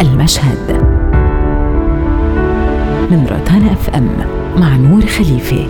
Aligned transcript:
المشهد. 0.00 0.82
من 3.10 3.26
روتانا 3.30 3.72
أف 3.72 3.90
أم 3.90 4.08
مع 4.56 4.76
نور 4.76 5.06
خليفه 5.06 5.66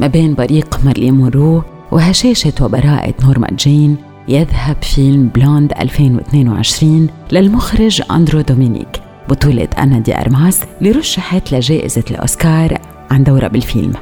ما 0.00 0.06
بين 0.06 0.34
بريق 0.34 0.80
مارلين 0.84 1.14
مونرو 1.14 1.62
وهشاشة 1.92 2.52
وبراءة 2.60 3.14
نورما 3.24 3.48
جين 3.58 3.96
يذهب 4.28 4.76
فيلم 4.82 5.28
بلوند 5.34 5.72
2022 5.80 7.08
للمخرج 7.32 8.02
أندرو 8.10 8.40
دومينيك. 8.40 9.02
بطولة 9.28 9.68
آنا 9.78 9.98
دي 9.98 10.18
أرماس 10.18 10.60
اللي 10.80 10.90
رشحت 10.90 11.52
لجائزة 11.54 12.04
الأوسكار 12.10 12.78
عن 13.10 13.24
دورها 13.24 13.48
بالفيلم. 13.48 13.92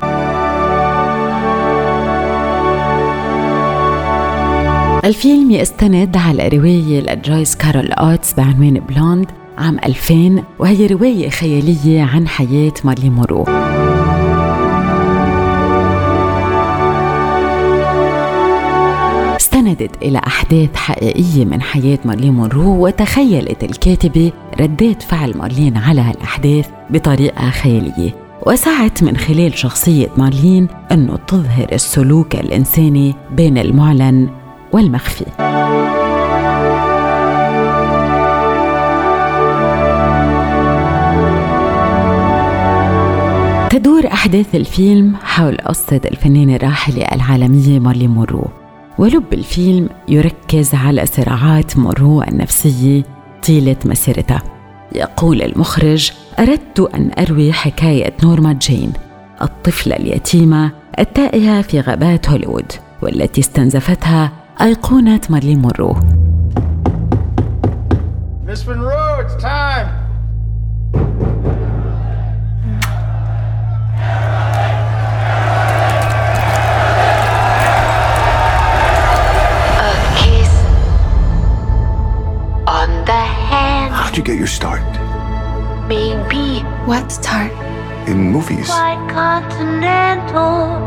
الفيلم 5.04 5.50
يستند 5.50 6.16
على 6.16 6.48
رواية 6.48 7.00
لجويس 7.00 7.56
كارول 7.56 7.92
أوتس 7.92 8.32
بعنوان 8.32 8.80
بلوند 8.80 9.26
عام 9.58 9.78
2000 9.78 10.44
وهي 10.58 10.86
رواية 10.86 11.28
خيالية 11.28 12.02
عن 12.02 12.28
حياة 12.28 12.72
مارلين 12.84 13.10
مونرو 13.10 13.44
استندت 19.36 20.02
إلى 20.02 20.18
أحداث 20.18 20.76
حقيقية 20.76 21.44
من 21.44 21.62
حياة 21.62 21.98
مارلين 22.04 22.32
مونرو 22.32 22.86
وتخيلت 22.86 23.64
الكاتبة 23.64 24.32
ردات 24.60 25.02
فعل 25.02 25.36
مارلين 25.36 25.76
على 25.76 26.00
هالأحداث 26.00 26.68
بطريقة 26.90 27.50
خيالية. 27.50 28.14
وسعت 28.46 29.02
من 29.02 29.16
خلال 29.16 29.58
شخصية 29.58 30.08
مارلين 30.16 30.68
أنه 30.92 31.16
تظهر 31.16 31.66
السلوك 31.72 32.34
الإنساني 32.34 33.14
بين 33.36 33.58
المعلن 33.58 34.39
والمخفي. 34.72 35.24
تدور 43.70 44.06
أحداث 44.06 44.54
الفيلم 44.54 45.16
حول 45.22 45.56
قصة 45.56 46.00
الفنانة 46.04 46.56
الراحلة 46.56 47.04
العالمية 47.12 47.78
مارلي 47.78 48.08
مورو 48.08 48.44
ولب 48.98 49.32
الفيلم 49.32 49.88
يركز 50.08 50.74
على 50.74 51.06
صراعات 51.06 51.78
مرو 51.78 52.22
النفسية 52.22 53.02
طيلة 53.46 53.76
مسيرتها 53.84 54.42
يقول 54.94 55.42
المخرج 55.42 56.12
أردت 56.38 56.80
أن 56.94 57.10
أروي 57.18 57.52
حكاية 57.52 58.12
نورما 58.22 58.52
جين 58.52 58.92
الطفلة 59.42 59.96
اليتيمة 59.96 60.70
التائهة 60.98 61.62
في 61.62 61.80
غابات 61.80 62.28
هوليوود 62.28 62.72
والتي 63.02 63.40
استنزفتها 63.40 64.32
أيقونة 64.61 65.21
مارلين 65.29 65.59
مورو 65.59 65.95
Miss 68.45 68.65
Monroe, 68.67 69.19
it's 69.25 69.35
time. 69.41 70.05
How'd 84.15 84.15
you 84.15 84.23
get 84.23 84.37
your 84.37 84.47
start? 84.47 84.81
Maybe. 85.89 86.61
What 86.85 87.11
start? 87.11 87.51
In 88.07 88.31
movies. 88.31 88.67
Quite 88.67 89.09
continental. 89.11 90.78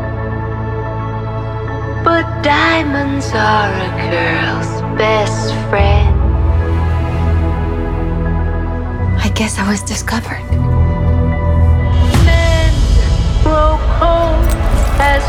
Diamonds 2.84 3.30
are 3.32 3.72
a 3.72 3.90
girl's 4.12 4.82
best 4.98 5.54
friend. 5.70 6.14
I 9.18 9.32
guess 9.34 9.58
I 9.58 9.66
was 9.66 9.80
discovered. 9.80 10.44
Men 12.28 12.74
grow 13.42 13.80
cold 13.96 14.44
as. 15.00 15.24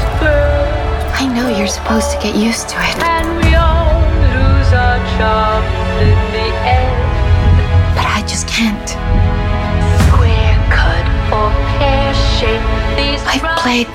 I 1.15 1.31
know 1.33 1.47
you're 1.47 1.71
supposed 1.71 2.11
to 2.11 2.19
get 2.19 2.35
used 2.35 2.67
to 2.69 2.75
it. 2.75 2.97
And 3.01 3.37
we 3.39 3.55
all 3.55 4.03
lose 4.19 4.71
our 4.75 4.99
charms 5.15 5.71
in 6.03 6.19
the 6.35 6.49
end. 6.67 7.95
But 7.95 8.05
I 8.05 8.21
just 8.27 8.49
can't. 8.49 8.89
Square 10.11 10.59
cut 10.75 11.05
or 11.31 11.49
pear 11.79 12.13
shaped. 12.35 12.67
These 12.99 13.23
I've 13.23 13.47
played 13.63 13.87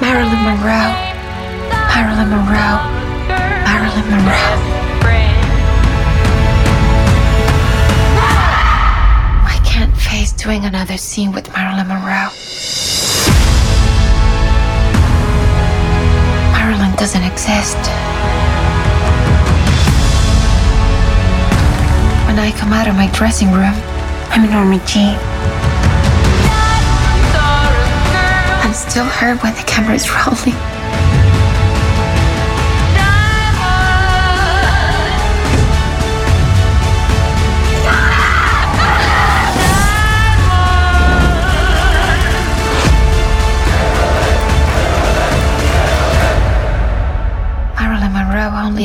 Marilyn 0.00 0.44
Monroe. 0.44 1.09
Marilyn 2.00 2.30
Monroe. 2.30 2.80
Marilyn 3.28 4.06
Monroe. 4.08 4.56
I 9.44 9.60
can't 9.66 9.94
face 9.94 10.32
doing 10.32 10.64
another 10.64 10.96
scene 10.96 11.30
with 11.30 11.52
Marilyn 11.52 11.88
Monroe. 11.88 12.32
Marilyn 16.56 16.96
doesn't 16.96 17.22
exist. 17.22 17.76
When 22.24 22.38
I 22.38 22.50
come 22.56 22.72
out 22.72 22.88
of 22.88 22.94
my 22.94 23.10
dressing 23.12 23.52
room, 23.52 23.76
I'm 24.30 24.50
Norma 24.50 24.82
Jean. 24.86 25.18
I'm 28.64 28.72
still 28.72 29.04
her 29.04 29.36
when 29.36 29.54
the 29.54 29.64
camera 29.66 29.96
is 29.96 30.08
rolling. 30.26 30.79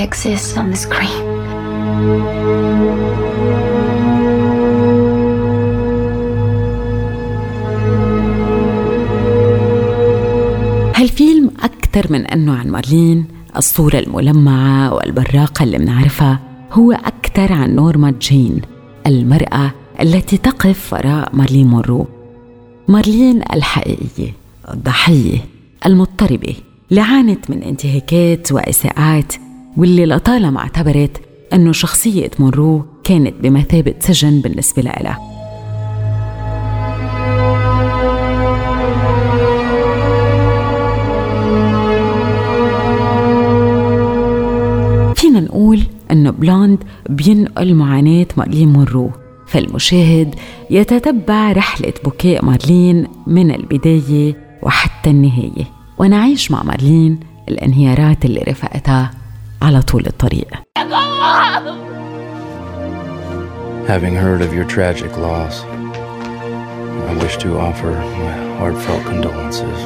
Exists 0.06 0.56
on 0.58 0.70
the 0.70 0.78
screen. 0.86 1.22
هالفيلم 10.96 11.52
أكثر 11.64 12.12
من 12.14 12.26
أنه 12.26 12.54
عن 12.58 12.70
مارلين 12.70 13.26
الصورة 13.58 14.00
الملمعة 14.00 14.94
والبراقة 14.94 15.64
اللي 15.64 15.78
منعرفها 15.78 16.40
هو 16.72 16.92
أكثر 16.92 17.54
عن 17.54 17.76
نورما 17.76 18.14
جين 18.22 18.62
المرأة 19.08 19.72
التي 20.02 20.38
تقف 20.38 20.94
وراء 20.94 21.36
مارلين 21.36 21.68
مورو 21.68 22.08
مارلين 22.88 23.42
الحقيقية 23.54 24.34
الضحية 24.74 25.38
المضطربة 25.86 26.56
اللي 26.90 27.02
عانت 27.02 27.50
من 27.50 27.64
انتهاكات 27.64 28.52
وإساءات 28.52 29.34
واللي 29.78 30.06
لطالما 30.06 30.60
اعتبرت 30.60 31.22
أنه 31.54 31.72
شخصية 31.72 32.32
مونرو 32.40 32.86
كانت 33.04 33.34
بمثابة 33.42 33.94
سجن 34.00 34.42
بالنسبة 34.42 34.82
لها 34.82 35.20
فينا 45.16 45.40
نقول 45.40 45.82
أنه 46.12 46.32
بلوند 46.32 46.84
بينقل 47.10 47.74
معاناة 47.74 48.28
مارلين 48.38 48.74
مونرو 48.74 49.12
فالمشاهد 49.48 50.36
يتتبع 50.70 51.52
رحلة 51.52 51.94
شقاء 52.06 52.46
مارلين 52.46 53.08
من 53.28 53.52
البداية 53.52 54.36
وحتى 54.64 55.10
النهاية. 55.10 55.66
ونعيش 55.98 56.52
مع 56.52 56.64
مارلين 56.64 57.20
الانهيارات 57.50 58.26
اللي 58.26 58.40
رفقتها. 58.48 59.25
على 59.65 59.83
طول 59.83 60.07
الطريق 60.07 60.49
Having 63.89 64.15
heard 64.15 64.41
of 64.41 64.55
your 64.55 64.65
tragic 64.65 65.17
loss, 65.17 65.65
I 67.11 67.13
wish 67.23 67.37
to 67.39 67.59
offer 67.59 67.91
my 67.91 68.35
heartfelt 68.59 69.05
condolences. 69.05 69.79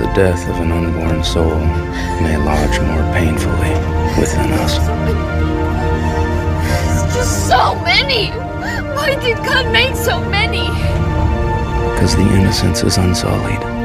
The 0.00 0.10
death 0.14 0.48
of 0.48 0.56
an 0.64 0.72
unborn 0.72 1.22
soul 1.22 1.58
may 2.24 2.36
lodge 2.38 2.80
more 2.90 3.04
painfully 3.12 3.74
within 4.18 4.50
us. 4.64 4.74
It's 6.88 7.14
just 7.14 7.48
so 7.48 7.74
many! 7.82 8.30
Why 8.96 9.14
did 9.20 9.36
God 9.38 9.70
make 9.72 9.94
so 9.94 10.20
many? 10.30 10.66
Because 11.92 12.16
the 12.16 12.28
innocence 12.38 12.82
is 12.82 12.96
unsullied. 12.96 13.79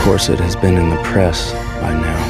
course, 0.00 0.30
it 0.30 0.40
has 0.40 0.56
been 0.56 0.76
in 0.78 0.88
the 0.88 0.96
press 1.02 1.52
by 1.80 1.92
now. 1.92 2.20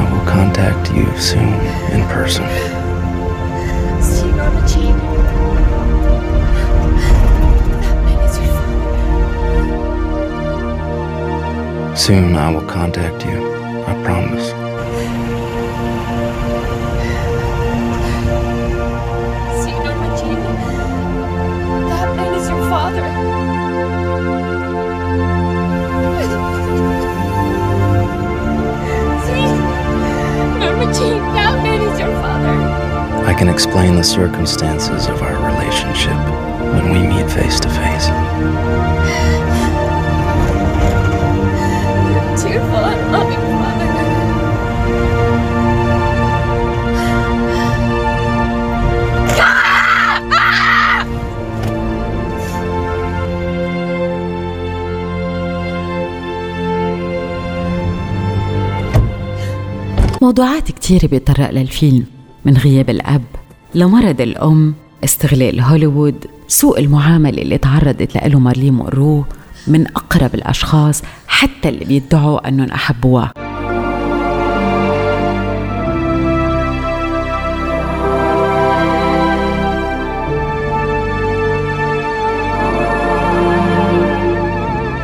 I 0.00 0.12
will 0.12 0.26
contact 0.26 0.92
you 0.92 1.06
soon 1.18 1.54
in 1.94 2.02
person. 2.08 2.44
Soon 11.96 12.36
I 12.36 12.50
will 12.50 12.66
contact 12.66 13.24
you, 13.24 13.38
I 13.86 14.02
promise. 14.02 14.57
The 33.98 34.04
circumstances 34.04 35.08
of 35.08 35.20
our 35.22 35.34
relationship 35.50 36.20
when 36.72 36.92
we 36.92 37.00
meet 37.04 37.28
face 37.28 37.58
to 37.58 37.68
face. 37.68 38.08
موضوعات 60.22 60.70
كتير 60.70 61.06
بيتطرق 61.06 61.50
للفيلم 61.50 62.06
من 62.44 62.56
غياب 62.56 62.90
الأب 62.90 63.37
لمرض 63.74 64.20
الأم 64.20 64.74
استغلال 65.04 65.60
هوليوود 65.60 66.26
سوء 66.48 66.80
المعاملة 66.80 67.42
اللي 67.42 67.58
تعرضت 67.58 68.16
له 68.26 68.38
مارلين 68.38 68.74
مونرو 68.74 69.24
من 69.66 69.86
أقرب 69.86 70.34
الأشخاص 70.34 71.02
حتى 71.28 71.68
اللي 71.68 71.84
بيدعوا 71.84 72.48
أنهم 72.48 72.70
أحبوها. 72.70 73.32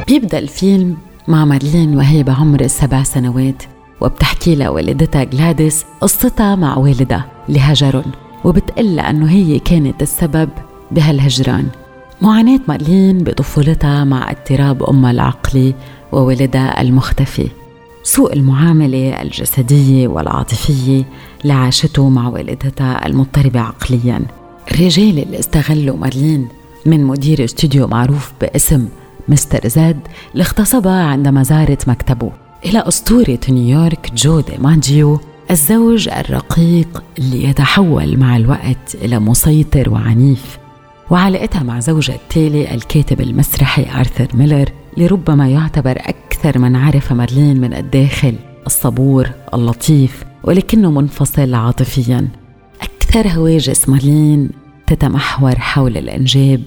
بيبدأ 0.08 0.38
الفيلم 0.38 0.96
مع 1.28 1.44
مارلين 1.44 1.96
وهي 1.96 2.22
بعمر 2.22 2.60
السبع 2.60 3.02
سنوات 3.02 3.62
وبتحكي 4.00 4.55
لها 4.55 4.69
والدتها 4.69 5.25
جلاديس 5.25 5.84
قصتها 6.00 6.56
مع 6.56 6.76
والدها 6.76 7.25
اللي 7.49 7.60
هجرن 7.60 8.05
وبتقول 8.44 8.96
لها 8.96 9.11
أنه 9.11 9.31
هي 9.31 9.58
كانت 9.58 10.02
السبب 10.02 10.49
بهالهجران. 10.91 11.67
معاناة 12.23 12.61
مارلين 12.69 13.25
بطفولتها 13.25 14.05
مع 14.05 14.31
اضطراب 14.31 14.82
أمها 14.82 15.11
العقلي 15.11 15.75
وولدها 16.12 16.81
المختفي. 16.81 17.49
سوء 18.02 18.32
المعاملة 18.32 19.23
الجسدية 19.23 20.08
والعاطفية 20.08 21.05
اللي 21.43 21.52
عاشته 21.52 22.08
مع 22.08 22.29
والدتها 22.29 23.06
المضطربة 23.06 23.61
عقلياً. 23.61 24.20
الرجال 24.73 25.19
اللي 25.19 25.38
استغلوا 25.38 25.96
مارلين 25.96 26.49
من 26.87 27.05
مدير 27.05 27.44
استوديو 27.44 27.87
معروف 27.87 28.32
باسم 28.41 28.88
Mister 29.29 29.69
Z 29.69 30.00
اللي 30.32 30.44
اغتصبها 30.44 31.02
عندما 31.05 31.43
زارت 31.43 31.88
مكتبه. 31.88 32.32
إلى 32.64 32.79
أسطورة 32.79 33.38
نيويورك 33.49 34.12
جو 34.14 34.41
ديماجيو 34.41 35.20
الزوج 35.50 36.08
الرقيق 36.08 37.02
اللي 37.19 37.44
يتحول 37.44 38.19
مع 38.19 38.37
الوقت 38.37 38.94
إلى 38.94 39.19
مسيطر 39.19 39.91
وعنيف 39.91 40.58
وعلاقتها 41.11 41.62
مع 41.62 41.81
زوجها 41.81 42.14
التالي 42.14 42.75
الكاتب 42.75 43.20
المسرحي 43.20 44.00
آرثر 44.00 44.29
ميلر 44.35 44.69
لربما 44.96 45.49
يعتبر 45.49 45.96
أكثر 45.99 46.58
من 46.58 46.76
عرف 46.76 47.12
مارلين 47.12 47.61
من 47.61 47.75
الداخل 47.75 48.35
الصبور 48.67 49.31
اللطيف 49.55 50.25
ولكنه 50.44 50.91
منفصل 50.91 51.55
عاطفياً. 51.55 52.29
أكثر 52.82 53.29
هواجس 53.29 53.88
مارلين 53.88 54.50
تتمحور 54.87 55.58
حول 55.58 55.96
الإنجاب 55.96 56.62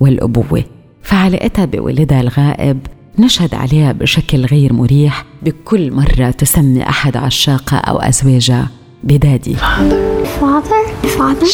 والأبوة 0.00 0.64
فعلاقتها 1.02 1.64
بولدها 1.64 2.20
الغائب 2.20 2.78
نشهد 3.18 3.54
عليها 3.54 3.92
بشكل 3.92 4.44
غير 4.44 4.72
مريح 4.72 5.24
بكل 5.42 5.92
مرة 5.92 6.30
تسمي 6.30 6.88
أحد 6.88 7.16
عشاقها 7.16 7.78
أو 7.78 7.98
أزواجها 7.98 8.68
بدادي 9.04 9.56
Father? 9.56 10.84
Father? 11.18 11.48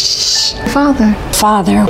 Father. 0.74 1.10
Father? 1.42 1.80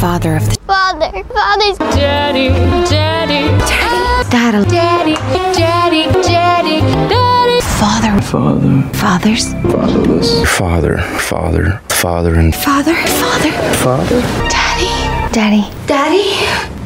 Father 0.00 0.36
of 0.36 0.44
the 0.48 0.56
Father. 0.72 1.10
Father's 1.36 1.78
daddy. 1.78 2.48
Daddy. 2.90 3.42
Dad. 3.72 4.24
Daddy. 4.30 5.14
Daddy. 5.58 6.02
Daddy. 6.30 6.80
Daddy. 7.12 7.60
Father. 7.80 8.20
Father. 8.32 8.82
Fathers. 9.02 9.44
Fatherless. 9.72 10.28
Father, 10.58 10.98
father, 11.30 11.80
father, 11.88 12.34
and 12.34 12.54
Father. 12.54 12.94
Father. 12.94 13.52
father. 13.84 14.20
Daddy. 14.56 14.92
Daddy. 15.32 15.64
Daddy. 15.86 16.24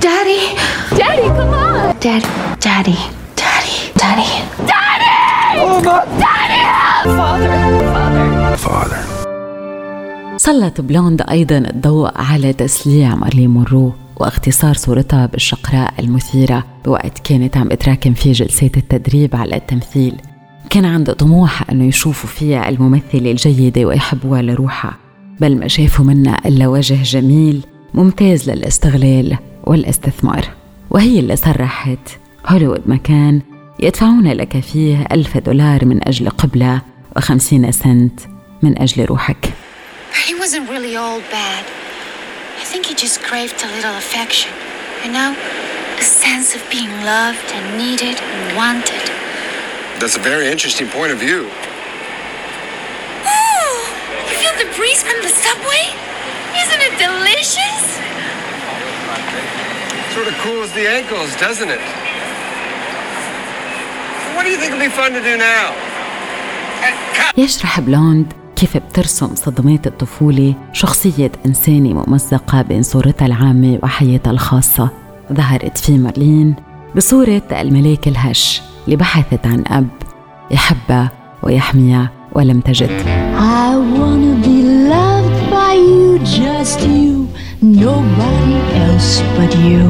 Daddy. 0.01 0.70
Daddy, 1.11 1.29
come 1.39 1.55
on. 1.55 1.97
Dad. 2.05 2.25
Daddy. 2.67 2.99
Daddy. 3.43 3.77
Daddy. 4.03 4.31
Father. 4.71 5.15
Father. 7.19 8.57
Father. 8.57 9.01
سلط 10.37 10.81
بلوند 10.81 11.23
أيضا 11.31 11.59
الضوء 11.59 12.11
على 12.17 12.53
تسليع 12.53 13.15
مارلين 13.15 13.51
مونرو 13.51 13.93
واختصار 14.17 14.75
صورتها 14.75 15.27
بالشقراء 15.27 15.95
المثيرة 15.99 16.65
بوقت 16.85 17.19
كانت 17.19 17.57
عم 17.57 17.69
بتراكم 17.69 18.15
فيه 18.15 18.33
جلسات 18.33 18.77
التدريب 18.77 19.37
على 19.37 19.57
التمثيل 19.57 20.15
كان 20.71 20.85
عنده 20.85 21.13
طموح 21.13 21.71
أنه 21.71 21.85
يشوفوا 21.85 22.31
فيها 22.31 22.69
الممثلة 22.69 23.31
الجيدة 23.31 23.85
ويحبوها 23.85 24.43
لروحها 24.43 24.95
بل 25.41 25.57
ما 25.57 25.69
شافوا 25.69 26.05
منها 26.05 26.39
إلا 26.47 26.69
وجه 26.69 27.03
جميل 27.03 27.65
ممتاز 27.95 28.51
للاستغلال 28.51 29.39
والاستثمار 29.65 30.60
وهي 30.91 31.21
اللي 31.21 31.37
صرحت 31.37 31.99
هوليوود 32.47 32.83
مكان 32.87 33.43
يدفعون 33.81 34.33
لك 34.33 34.61
فيه 34.61 35.07
ألف 35.13 35.39
دولار 35.39 35.85
من 35.85 36.09
أجل 36.09 36.31
قبلة 36.31 36.83
وخمسين 37.17 37.73
سنت 37.73 38.21
من 38.63 38.83
أجل 38.83 39.05
روحك 39.05 39.53
He 40.27 40.35
wasn't 40.35 40.69
really 40.69 40.97
all 40.97 41.21
bad. 41.21 41.65
I 42.63 42.65
think 42.65 42.87
he 42.87 42.95
just 42.95 43.23
craved 43.23 43.63
a 43.63 43.71
little 43.77 43.97
affection. 44.05 44.51
You 45.05 45.13
know? 45.13 45.31
A 45.99 46.03
sense 46.03 46.49
of 46.57 46.63
being 46.71 46.93
loved 47.15 47.49
and 47.57 47.65
needed 47.79 48.17
and 48.21 48.57
wanted. 48.57 49.07
That's 50.01 50.17
a 50.17 50.25
very 50.31 50.47
interesting 50.55 50.89
point 50.89 51.13
of 51.13 51.19
view. 51.19 51.41
Ooh, 53.35 53.77
you 54.29 54.35
feel 54.43 54.55
the 54.63 54.71
breeze 54.77 55.03
from 55.09 55.19
the 55.27 55.33
subway? 55.45 55.85
Isn't 56.63 56.83
it 56.89 56.95
delicious? 57.07 57.90
Sort 60.15 60.29
of 60.33 60.35
cools 60.45 60.71
the 60.79 60.87
ankles, 60.99 61.31
doesn't 61.47 61.71
it? 61.77 61.83
What 64.35 64.43
do 64.45 64.51
you 64.51 64.59
think 64.61 64.71
would 64.75 64.85
be 64.89 64.95
fun 65.01 65.11
to 65.13 65.23
do 65.31 65.37
now? 65.39 65.73
يشرح 67.37 67.81
بلوند 67.81 68.33
كيف 68.57 68.77
بترسم 68.77 69.35
صدمات 69.35 69.87
الطفولة 69.87 70.55
شخصية 70.73 71.33
إنسانة 71.47 72.05
ممزقة 72.07 72.63
بين 72.63 72.83
صورتها 72.83 73.27
العامة 73.27 73.79
وحياتها 73.83 74.31
الخاصة 74.31 74.89
ظهرت 75.33 75.79
في 75.79 75.99
مارلين 75.99 76.55
بصورة 76.97 77.43
الملاك 77.53 78.09
الهش 78.09 78.63
اللي 78.85 78.97
بحثت 78.97 79.47
عن 79.47 79.65
أب 79.67 79.89
يحبها 80.51 81.11
ويحميها 81.43 82.11
ولم 82.33 82.61
تجد 82.61 82.91
I 83.39 83.77
wanna 83.99 84.35
be 84.47 84.63
loved 84.95 85.51
by 85.51 85.73
you, 85.75 86.19
just 86.19 86.81
you, 86.81 87.29
nobody 87.63 88.57
else 88.85 89.20
but 89.41 89.55
you. 89.67 89.83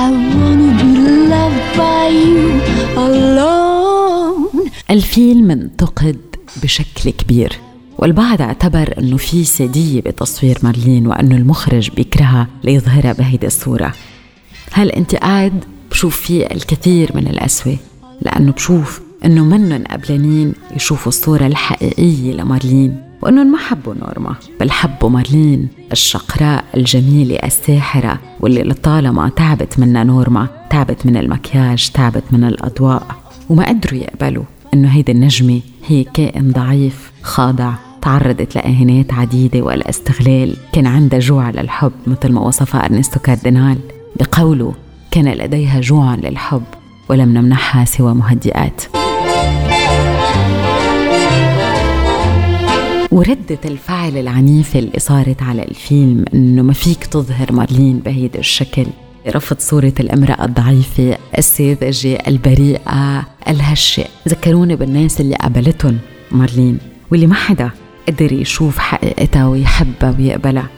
I 0.00 0.06
wanna 0.34 0.70
be 0.80 0.90
loved 1.32 1.66
by 1.78 2.06
you 2.32 2.46
alone. 3.06 4.70
الفيلم 4.90 5.50
انتقد 5.50 6.18
بشكل 6.62 7.10
كبير 7.10 7.52
والبعض 7.98 8.42
اعتبر 8.42 8.94
إنه 8.98 9.16
في 9.16 9.44
ساديه 9.44 10.00
بتصوير 10.00 10.58
مارلين 10.62 11.06
وإنه 11.06 11.36
المخرج 11.36 11.90
بيكرهها 11.90 12.48
ليظهرها 12.64 13.12
بهيدي 13.12 13.46
الصورة 13.46 13.92
هالانتقاد 14.72 15.64
بشوف 15.90 16.20
فيه 16.20 16.46
الكثير 16.46 17.10
من 17.14 17.26
الأسوأ 17.26 17.76
لأنه 18.22 18.52
بشوف 18.52 19.00
إنه 19.24 19.44
منن 19.44 19.84
قابلين 19.84 20.52
يشوفوا 20.76 21.08
الصورة 21.08 21.46
الحقيقية 21.46 22.32
لمارلين 22.32 23.07
وإنهم 23.22 23.52
ما 23.52 23.58
حبوا 23.58 23.94
نورما 23.94 24.34
بل 24.60 24.70
حبوا 24.70 25.08
مارلين 25.10 25.68
الشقراء 25.92 26.64
الجميلة 26.76 27.36
الساحرة 27.36 28.18
واللي 28.40 28.62
لطالما 28.62 29.28
تعبت 29.28 29.78
منها 29.78 30.04
نورما 30.04 30.48
تعبت 30.70 31.06
من 31.06 31.16
المكياج 31.16 31.90
تعبت 31.94 32.24
من 32.32 32.44
الأضواء. 32.44 33.06
وما 33.50 33.68
قدروا 33.68 34.00
يقبلوا 34.00 34.44
إنه 34.74 34.88
هيدي 34.88 35.12
النجمة 35.12 35.60
هي 35.86 36.04
كائن 36.04 36.52
ضعيف 36.52 37.12
خاضع 37.22 37.72
تعرضت 38.02 38.54
لإهانات 38.56 39.14
عديدة 39.14 39.62
والإستغلال 39.62 40.56
كان 40.72 40.86
عندها 40.86 41.18
جوع 41.18 41.50
للحب 41.50 41.92
مثل 42.06 42.32
ما 42.32 42.40
وصفها 42.40 42.84
إرنستو 42.84 43.20
كاردينال. 43.20 43.78
بقوله 44.20 44.74
كان 45.10 45.28
لديها 45.28 45.80
جوع 45.80 46.14
للحب 46.14 46.62
ولم 47.08 47.28
نمنحها 47.28 47.84
سوى 47.84 48.14
مهدئات. 48.14 49.07
وردة 53.10 53.58
الفعل 53.64 54.16
العنيفة 54.16 54.78
اللي 54.78 54.98
صارت 54.98 55.42
على 55.42 55.62
الفيلم 55.62 56.24
إنه 56.34 56.62
ما 56.62 56.72
فيك 56.72 57.04
تظهر 57.04 57.52
مارلين 57.52 57.98
بهيدا 57.98 58.38
الشكل. 58.38 58.86
رفض 59.28 59.56
صورة 59.58 59.92
الامرأة 60.00 60.44
الضعيفة 60.44 61.18
الساذجة 61.38 62.18
البريئة 62.28 63.26
الهشة. 63.48 64.04
ذكروني 64.28 64.76
بالناس 64.76 65.20
اللي 65.20 65.34
قابلتهم 65.36 65.98
مارلين 66.32 66.78
واللي 67.12 67.26
ما 67.26 67.34
حدا 67.34 67.70
قدر 68.08 68.32
يشوف 68.32 68.78
حقيقتها 68.78 69.46
ويحبها 69.46 70.14
ويقبلها. 70.18 70.68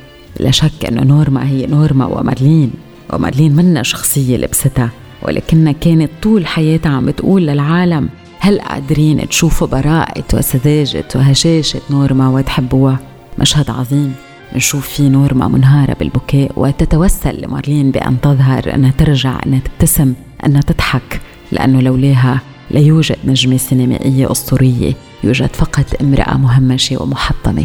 لا 0.41 0.51
شك 0.51 0.85
إنه 0.89 1.03
نورما 1.03 1.49
هي 1.49 1.67
نورما 1.67 2.07
ومارلين 2.07 2.71
ومارلين 3.13 3.57
منا 3.57 3.83
شخصية 3.83 4.37
لبستها 4.37 4.91
ولكنها 5.23 5.73
كانت 5.73 6.11
طول 6.23 6.47
حياتها 6.47 6.93
عم 6.93 7.11
تقول 7.11 7.47
للعالم 7.47 8.09
هل 8.43 8.61
قادرين 8.61 9.29
تشوفوا 9.29 9.67
براءة 9.67 10.25
وسذاجة 10.35 11.05
وهشاشة 11.15 11.81
نورما 11.91 12.29
وتحبوها؟ 12.29 12.99
مشهد 13.39 13.71
عظيم. 13.71 14.15
نشوف 14.57 14.89
فيه 14.89 15.09
نورما 15.09 15.49
منهارة 15.49 15.93
بالبكاء 16.01 16.53
وتتوسل 16.57 17.43
لمارلين 17.43 17.91
بأن 17.91 18.21
تظهر 18.21 18.75
أنها 18.75 18.91
ترجع 18.91 19.41
أنها 19.47 19.59
تبتسم 19.61 20.15
أنها 20.47 20.61
تضحك 20.61 21.21
لأنه 21.53 21.81
لولاها 21.81 22.41
لا 22.71 22.81
يوجد 22.81 23.17
نجمة 23.25 23.57
سينمائية 23.57 24.33
أسطورية 24.33 24.93
يوجد 25.25 25.51
فقط 25.55 25.87
امرأة 26.01 26.37
مهمشة 26.37 27.03
ومحطمة. 27.03 27.65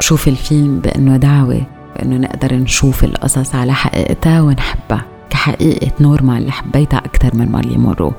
شوف 0.00 0.28
الفيلم 0.28 0.80
بأنه 0.80 1.16
دعوة 1.16 1.60
بأنه 1.96 2.16
نقدر 2.16 2.54
نشوف 2.54 3.04
القصص 3.04 3.54
على 3.54 3.72
حقيقتها 3.72 4.42
ونحبها 4.42 5.04
كحقيقة 5.30 5.90
نورما 6.00 6.38
اللي 6.38 6.50
حبيتها 6.50 6.98
أكثر 6.98 7.30
من 7.34 7.52
مارلي 7.52 7.76
مورو 7.76 8.12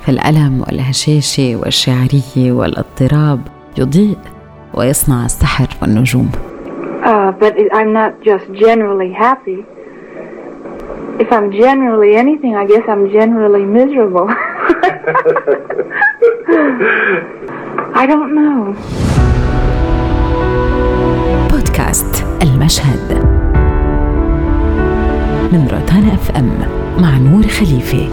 فالألم 0.00 0.60
والهشاشة 0.60 1.56
والشعرية 1.56 2.52
والاضطراب 2.52 3.40
يضيء 3.78 4.18
ويصنع 4.74 5.24
السحر 5.24 5.68
والنجوم 5.82 6.30
Uh, 7.06 7.30
but 7.30 7.54
I'm 7.72 7.92
not 7.92 8.12
just 8.20 8.46
generally 8.64 9.12
happy. 9.12 9.64
If 11.22 11.28
I'm 11.30 11.52
generally 11.52 12.16
anything, 12.16 12.56
I 12.56 12.66
guess 12.66 12.82
I'm 12.88 13.04
generally 13.12 13.64
miserable. 13.64 14.28
I 18.02 18.04
don't 18.10 18.34
know. 18.34 19.15
بودكاست 21.50 22.24
المشهد. 22.42 23.12
من 25.52 25.68
روتانا 25.72 26.14
أف 26.14 26.30
أم 26.30 26.50
مع 26.98 27.18
نور 27.18 27.42
خليفة. 27.42 28.08